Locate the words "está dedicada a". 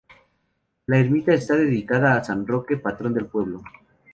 1.31-2.23